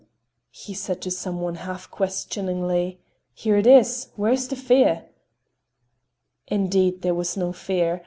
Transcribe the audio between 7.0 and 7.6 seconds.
there was no